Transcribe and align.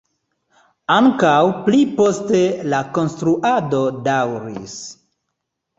Ankaŭ 0.95 1.33
pli 1.67 1.83
poste 1.99 2.41
la 2.75 2.81
konstruado 2.97 3.87
daŭris. 4.11 4.77